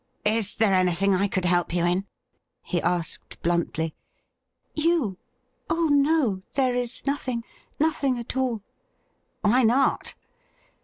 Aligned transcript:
'Is 0.25 0.55
there 0.55 0.73
anything 0.73 1.13
I 1.13 1.27
could 1.27 1.45
help 1.45 1.71
you 1.75 1.85
in?' 1.85 2.07
he 2.63 2.81
asked 2.81 3.39
bluntly.' 3.43 3.93
You? 4.89 5.19
Oh 5.69 5.89
no, 5.89 6.41
there 6.55 6.73
is 6.73 7.05
nothing— 7.05 7.43
^nothing 7.79 8.19
at 8.19 8.35
all.'' 8.35 8.63
Why 9.43 9.61
not 9.61 10.15